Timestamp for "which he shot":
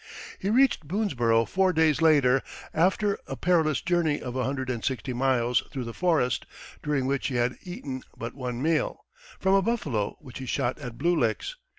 10.19-10.79